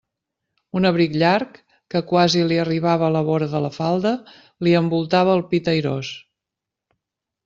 Un 0.77 0.87
abric 0.89 1.15
llarg, 1.23 1.57
que 1.95 1.99
quasi 2.11 2.39
li 2.51 2.57
arribava 2.63 3.05
a 3.09 3.13
la 3.15 3.21
vora 3.27 3.49
de 3.51 3.61
la 3.65 3.71
falda, 3.75 4.13
li 4.69 4.73
envoltava 4.79 5.37
el 5.41 5.45
pit 5.53 5.71
airós. 5.75 6.11